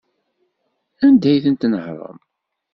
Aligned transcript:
Anda 1.05 1.27
ay 1.31 1.39
ten-tnehṛem? 1.43 2.17